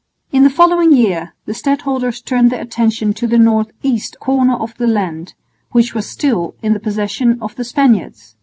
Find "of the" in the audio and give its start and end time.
4.55-4.87, 7.39-7.63